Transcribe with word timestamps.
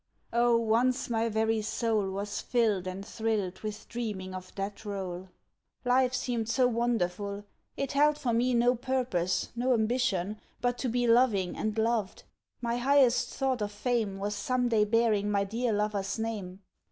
Oh, 0.33 0.57
once 0.57 1.11
my 1.11 1.29
very 1.29 1.61
soul 1.61 2.09
Was 2.09 2.41
filled 2.41 2.87
and 2.87 3.05
thrilled 3.05 3.59
with 3.59 3.87
dreaming 3.87 4.33
of 4.33 4.51
that 4.55 4.83
role. 4.83 5.29
Life 5.85 6.15
seemed 6.15 6.49
so 6.49 6.65
wonderful; 6.67 7.45
it 7.77 7.91
held 7.91 8.17
for 8.17 8.33
me 8.33 8.55
No 8.55 8.73
purpose, 8.73 9.51
no 9.55 9.75
ambition, 9.75 10.41
but 10.59 10.79
to 10.79 10.89
be 10.89 11.05
Loving 11.05 11.55
and 11.55 11.77
loved. 11.77 12.23
My 12.61 12.77
highest 12.77 13.29
thought 13.35 13.61
of 13.61 13.71
fame 13.71 14.17
Was 14.17 14.33
some 14.33 14.69
day 14.69 14.85
bearing 14.85 15.29
my 15.29 15.43
dear 15.43 15.71
lover's 15.71 16.17
name. 16.17 16.61